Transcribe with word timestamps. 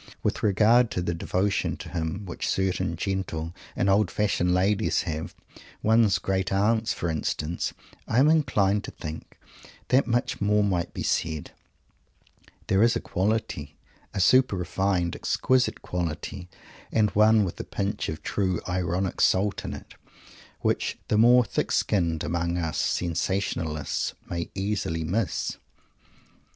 With 0.23 0.41
regard 0.41 0.89
to 0.93 1.01
the 1.03 1.13
devotion 1.13 1.77
to 1.77 1.89
him 1.89 2.25
which 2.25 2.47
certain 2.49 2.95
gentle 2.95 3.53
and 3.75 3.87
old 3.87 4.09
fashioned 4.09 4.51
ladies 4.51 5.03
have 5.03 5.35
one's 5.83 6.17
great 6.17 6.51
aunts, 6.51 6.91
for 6.91 7.07
instance 7.07 7.71
I 8.07 8.17
am 8.17 8.27
inclined 8.27 8.83
to 8.85 8.89
think 8.89 9.37
that 9.89 10.07
much 10.07 10.41
more 10.41 10.63
might 10.63 10.91
be 10.91 11.03
said. 11.03 11.51
There 12.65 12.81
is 12.81 12.95
a 12.95 12.99
quality, 12.99 13.77
a 14.11 14.19
super 14.19 14.55
refined, 14.55 15.15
exquisite 15.15 15.83
quality, 15.83 16.49
and 16.91 17.11
one 17.11 17.43
with 17.43 17.59
a 17.59 17.63
pinch 17.63 18.09
of 18.09 18.23
true 18.23 18.59
ironic 18.67 19.21
salt 19.21 19.63
in 19.63 19.75
it, 19.75 19.93
which 20.61 20.97
the 21.09 21.17
more 21.19 21.45
thick 21.45 21.71
skinned 21.71 22.23
among 22.23 22.57
us 22.57 22.79
sensationalists 22.79 24.15
may 24.27 24.49
easily 24.55 25.03
miss. 25.03 25.57